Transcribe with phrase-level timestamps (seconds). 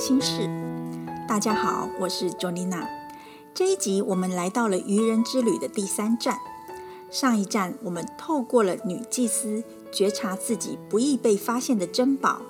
[0.00, 0.48] 心事。
[1.28, 2.88] 大家好，我是 Jolina。
[3.52, 6.38] 这一集我们来到了愚人之旅的第三站。
[7.10, 9.62] 上一站我们透过了女祭司
[9.92, 12.40] 觉察自己不易被发现的珍宝。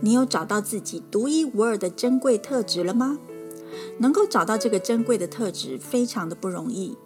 [0.00, 3.20] 你有找到自己独一无二的珍贵特质了吗？
[3.98, 6.98] 能够找到这个珍贵的特质，非常的不容易。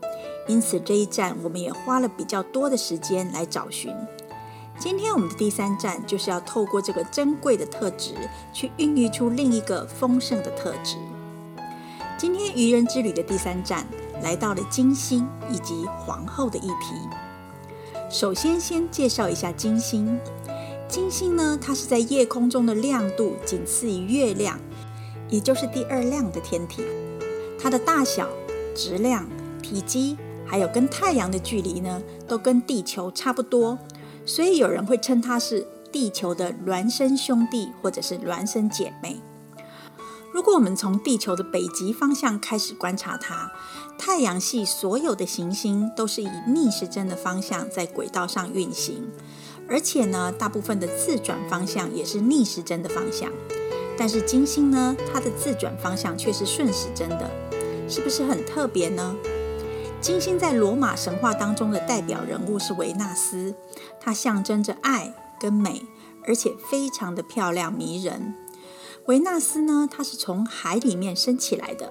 [0.49, 3.95] 因此这一站我们也花了比较多的时间来找寻。
[4.77, 8.13] 今天我们的第三站就是要透过这个珍贵的特质，
[8.53, 10.97] 去孕育出另一个丰盛的特质。
[12.19, 13.87] 今天愚人之旅的第三站
[14.23, 16.95] 来到了金星以及皇后的议题。
[18.11, 20.19] 首先，先介绍一下金星。
[20.89, 24.59] 金星呢，它是在夜空中的亮度仅次于月亮，
[25.29, 26.83] 也就是第二亮的天体。
[27.59, 28.29] 它的大小、
[28.75, 29.27] 质量、
[29.63, 33.79] 体积，还有跟太阳的距离呢，都跟地球差不多。
[34.27, 39.21] 所以有人会称它是地球的孪生兄弟，或者是孪生姐妹。
[40.33, 43.53] 如果我们从地球的北极方向开始观察它，
[43.97, 49.09] 太阳系所有的行星都是以逆时针的方向在轨道上运行，
[49.69, 53.31] 而且呢，大部分的自转方向也是逆时针的方向。
[53.97, 57.31] 但是金星呢，它的自转方向却是顺时针的，
[57.89, 59.15] 是不是很特别呢？
[60.05, 63.55] 金星在罗马神话当中的代表人物是维纳斯，
[63.99, 65.81] 它象征着爱跟美，
[66.27, 68.35] 而且非常的漂亮迷人。
[69.07, 71.91] 维纳斯呢，它是从海里面升起来的。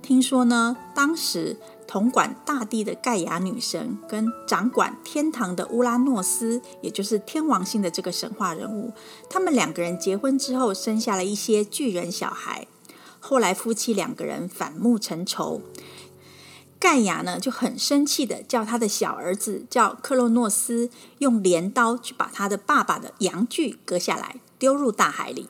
[0.00, 8.94] 听说呢，当时统管大地的盖亚女神跟掌管天堂的乌拉诺斯，也就是天王星的这个神话人物，
[9.28, 12.66] 他们两个人结婚之后，生下了一些巨人小孩。
[13.20, 15.60] 后来夫妻两个人反目成仇。
[16.84, 25.48] 盖亚呢就很生气的叫他的小儿子叫克洛诺斯用镰刀去把他的爸爸的阳具割下来丢入大海里。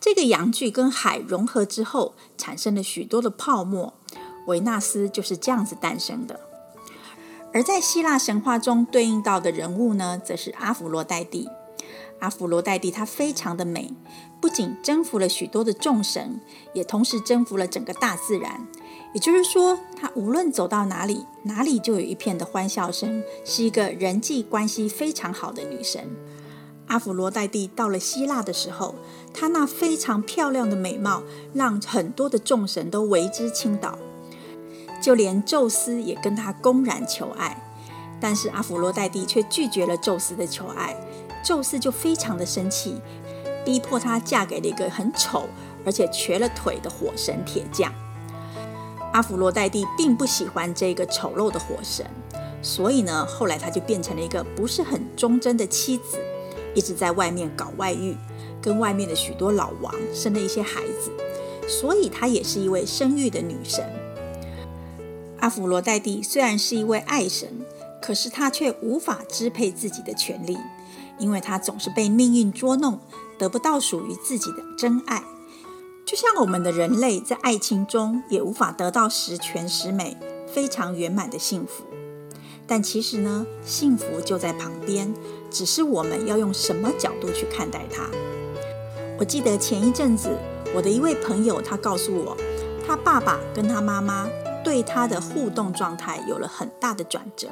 [0.00, 3.94] 这个阳具跟海融合之后，产生了许多的泡沫。
[4.48, 6.40] 维纳斯就是这样子诞生的。
[7.54, 11.48] 而在希腊神话中对应到的人物呢，则是阿芙罗黛蒂。
[12.18, 13.92] 阿芙罗黛蒂她非常的美，
[14.40, 16.40] 不仅征服了许多的众神，
[16.72, 18.66] 也同时征服了整个大自然。
[19.14, 26.08] 也就是说，她无论走到哪里，哪里就有一片的欢笑声，是一个人际关系非常好的女神。
[26.88, 28.94] 阿芙罗黛蒂到了希腊的时候，
[29.32, 33.98] 她那非常漂亮的美貌，让很多的众神都为之倾倒，
[35.00, 37.62] 就连宙斯也跟她公然求爱。
[38.20, 40.96] 但是阿芙罗黛蒂却拒绝了宙斯的求爱，
[41.44, 43.00] 宙斯就非常的生气，
[43.64, 45.48] 逼迫她嫁给了一个很丑
[45.84, 47.92] 而且瘸了腿的火神铁匠。
[49.12, 52.06] 阿芙罗黛蒂并不喜欢这个丑陋的火神，
[52.62, 56.18] 所以呢，后来她就变成了一个不是很忠贞的妻子，
[56.74, 58.16] 一直在外面搞外遇，
[58.60, 61.10] 跟外面的许多老王生了一些孩子，
[61.66, 63.84] 所以她也是一位生育的女神。
[65.40, 67.48] 阿芙罗黛蒂虽然是一位爱神，
[68.02, 70.58] 可是她却无法支配自己的权利，
[71.18, 73.00] 因为她总是被命运捉弄，
[73.38, 75.22] 得不到属于自己的真爱。
[76.08, 81.84] 就像我们的人类在爱情中也无法得到十全十美、非常圆满的幸福，
[82.66, 85.12] 但其实呢，幸福就在旁边，
[85.50, 88.08] 只是我们要用什么角度去看待它。
[89.18, 90.30] 我记得前一阵子，
[90.74, 92.34] 我的一位朋友他告诉我，
[92.86, 94.30] 他爸爸跟他妈妈
[94.64, 97.48] 对他的互动状态有了很大的转折，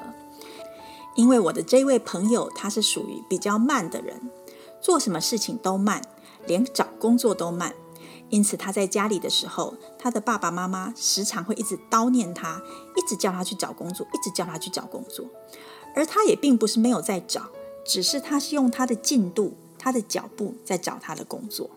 [1.14, 4.30] 因为我的这位朋友他是属于比较慢的人，
[4.80, 6.00] 做什么事情都慢，
[6.46, 7.74] 连找工作都慢。
[8.28, 12.60] 因此，他在家里的时候，他的爸爸妈妈时常会一直叨念他，
[12.96, 15.26] 一直叫他去找工作，一直叫他去找工作。
[15.94, 17.50] 而他也并不是没有在找，
[17.84, 21.70] 只是他是用他的进度、他的脚步在找他的工作。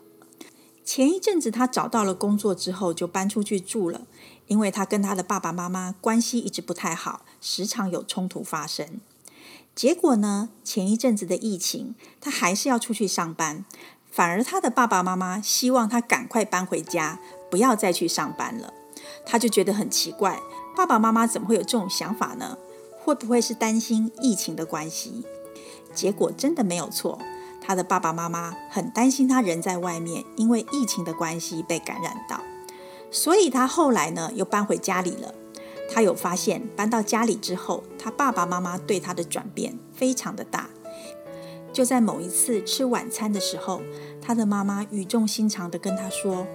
[0.84, 4.02] 前一阵子，他找到了工作之后，就搬出去住了，
[4.48, 9.00] 因为他跟他的爸爸妈妈关系一直不太好，时常有冲突发生。
[9.74, 13.64] 结果呢，前一阵子的疫情，他还是要出去上班。
[14.10, 17.18] 反而他的爸爸妈妈希望他赶快搬回家，
[17.50, 18.74] 不要再去上班了。
[19.24, 20.40] 他就觉得很奇怪，
[20.76, 22.58] 爸爸妈妈怎么会有这种想法呢？
[23.02, 25.24] 会不会是担心疫情的关系？
[25.94, 27.18] 结果真的没有错，
[27.60, 32.40] 他的爸爸妈妈很担心他人在外面，因为疫情的关系被感染到。
[33.10, 35.34] 所以他后来呢又搬回家里了。
[35.92, 40.69] 他有发现搬到家里之后，他爸爸妈妈对他的转变非常的大。
[41.72, 43.80] 就在某一次吃晚餐的时候，
[44.20, 46.46] 他的妈妈语重心长地跟他说：“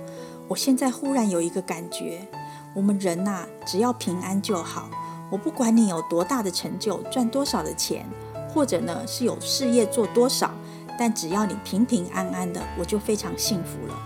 [0.50, 2.28] 我现在忽然有一个感觉，
[2.76, 4.90] 我们人呐，只要平安就好。
[5.32, 8.06] 我不管你有多大的成就，赚多少的钱，
[8.54, 10.52] 或者呢是有事业做多少，
[11.00, 14.00] 但只要你平平安安的，我就非常幸福了。”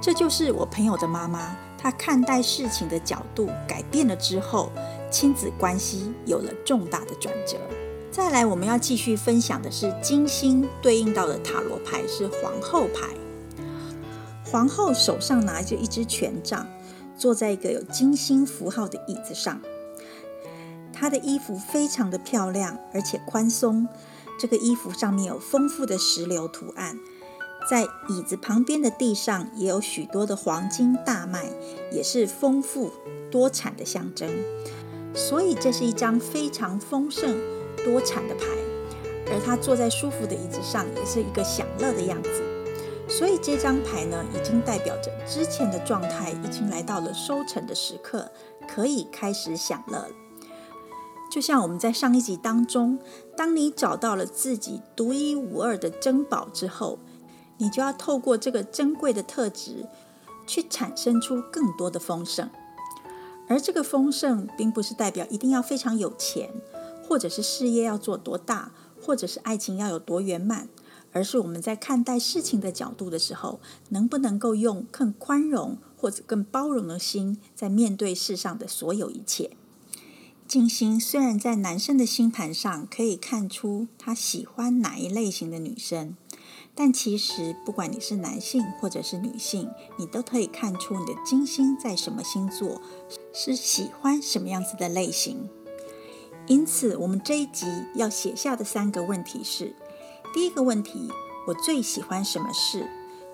[0.00, 4.70] 这就是我朋友的妈妈，她看待事情的角度改变了之后，
[5.10, 7.56] 亲子关系有了重大的转折。
[8.12, 13.08] 再来，我们要继续分享的是金星对应到的塔罗牌是皇后牌。
[14.44, 16.68] 皇后手上拿着一支权杖，
[17.16, 19.58] 坐在一个有金星符号的椅子上。
[20.92, 23.88] 她的衣服非常的漂亮，而且宽松。
[24.38, 26.98] 这个衣服上面有丰富的石榴图案。
[27.70, 31.50] 在椅子旁边的地上也有许多的黄金大麦，
[31.90, 32.92] 也是丰富
[33.30, 34.28] 多产的象征。
[35.14, 37.38] 所以这是一张非常丰盛
[37.84, 38.44] 多产的牌。
[39.30, 42.42] 而他坐在舒服的椅子上，也是一个享乐的样子。
[43.08, 48.30] 所以这张牌呢，已经代表着之前的状态已经来到了收成的时刻，
[48.68, 50.10] 可以开始享乐了。
[51.30, 52.98] 就像我们在上一集当中，
[53.36, 56.98] 当你找到了自己独一无二的珍宝之后。
[57.58, 59.86] 你就要透过这个珍贵的特质，
[60.48, 62.50] 去产生出更多的丰盛。
[63.46, 66.50] 而这个丰盛，并不是代表一定要非常有钱，
[67.12, 70.66] 或者是事业要做多大，或者是爱情要有多圆满，
[71.12, 73.60] 而是我们在看待事情的角度的时候，
[73.90, 79.50] 能不能够用更宽容或者更包容的心，在面对世上的所有一切。
[80.48, 86.16] 金星虽然在男生的星盘上可以看出他喜欢哪一类型的女生。
[86.74, 89.68] 但其实，不管你是男性或者是女性，
[89.98, 92.80] 你都可以看出你的金星在什么星座，
[93.34, 95.50] 是喜欢什么样子的类型。
[96.46, 99.74] 因此，我们这一集要写下的三个问题是：
[100.34, 101.08] 第一个问题，
[101.46, 102.86] 我最喜欢什么事？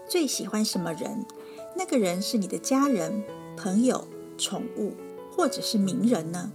[0.06, 1.24] 最喜欢什么人？
[1.76, 3.24] 那个人是你的家人、
[3.56, 4.06] 朋友、
[4.36, 4.94] 宠物，
[5.34, 6.52] 或者是名人呢？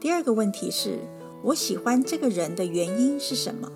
[0.00, 1.00] 第二个问题是，
[1.42, 3.70] 我喜欢这个人的原因是什么？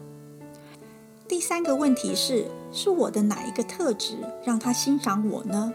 [1.28, 5.72] 第三个问题是：是我的哪一个特质让他欣赏我呢？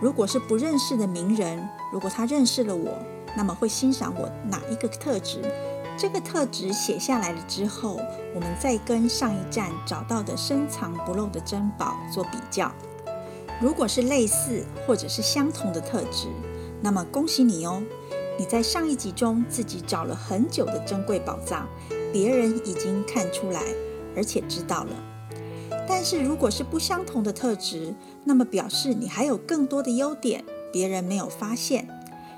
[0.00, 2.98] 如果是不认识的名人，如果他认识了我，
[3.36, 5.40] 那么会欣赏我哪一个特质？
[5.98, 8.00] 这个特质写下来了之后，
[8.34, 12.72] 我们再跟上一站找到的深藏不露的珍宝做比较。
[13.60, 16.28] 如果是类似或者是相同的特质，
[16.82, 17.82] 那么恭喜你哦！
[18.38, 21.66] 你在上一集中自己找了很久的珍贵宝藏，
[22.12, 23.62] 别人已经看出来。
[24.14, 24.96] 而且知道了，
[25.86, 27.94] 但是如果是不相同的特质，
[28.24, 30.42] 那么表示你还有更多的优点，
[30.72, 31.86] 别人没有发现，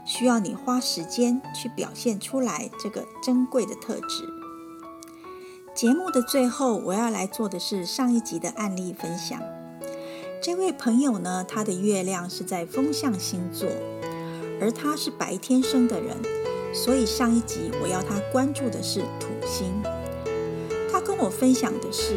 [0.09, 4.27] 需要你花时间去表现出来这个珍贵的特质。
[5.75, 9.39] 节目的最后，我要来做的是上一集的案例分享。
[10.43, 13.69] 这位朋友呢，他的月亮是在风象星座，
[14.63, 16.17] 而他是白天生的人，
[16.73, 19.83] 所以上一集我要他关注的是土星。
[20.91, 22.17] 他跟我分享的是，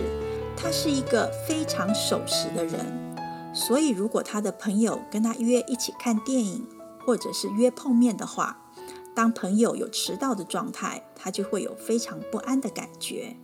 [0.55, 3.13] 他是一个非常守时的人，
[3.53, 6.65] 所以如果他的朋友跟他约一起看电影，
[7.05, 8.57] 或者是约碰面的话，
[9.13, 13.35] 当朋友有迟到的状态，他就会有非常不安的感觉。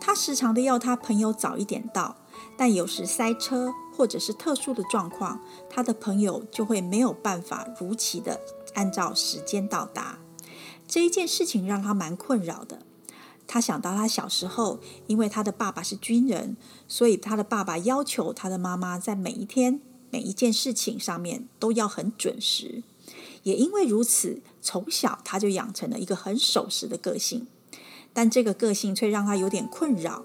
[0.00, 2.16] 他时常的要他朋友早一点到，
[2.56, 8.40] 但有时塞车或者是特殊的状况，他的朋友就会没有办法如期的
[8.74, 10.18] 按照时间到达。
[10.86, 12.82] 这一件事情让他蛮困扰的。
[13.46, 22.82] 他想到他小时候，因为他的爸爸是军人，所以他的爸爸要求他的妈妈在每一天每一件事情上面都要很准时。
[23.42, 27.46] 也因为如此，从小他就养成了一个很守时的个性。
[28.12, 30.24] 但这个个性却让他有点困扰，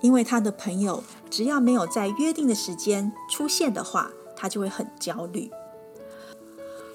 [0.00, 5.50] 因为他的朋友只要没有在约定的时间出现的话，他就会很焦虑。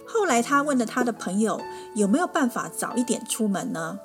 [0.08, 1.62] 后来他问了他的朋友，
[1.96, 4.00] 有没有办法早一点出门呢？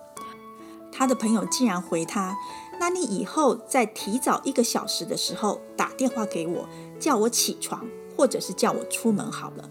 [0.92, 2.36] 他的朋友竟然回他
[2.78, 6.68] ：“那你以后在提早一个小时的时候打电话给我，
[7.04, 7.84] 叫我起床，
[8.16, 9.68] 或者是叫我出门好了。”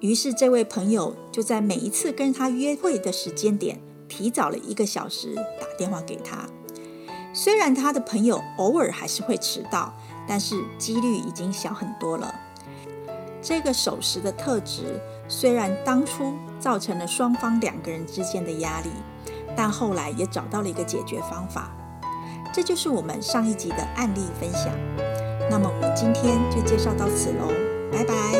[0.00, 6.48] 于是这位朋友就在每一次跟他约会的时间点提早了一个小时打电话给他。
[7.32, 9.94] 虽然他的朋友偶尔还是会迟到，
[10.26, 12.34] 但是几率已经小很多了。
[13.40, 18.90] 这个守时的特质虽然当初造成了双方两个人之间的压力。
[19.56, 21.72] 但后来也找到了一个解决方法，
[22.52, 25.07] 这就是我们上一集的案例分享。
[25.50, 27.48] 那么我们今天就介绍到此喽，
[27.90, 28.37] 拜拜。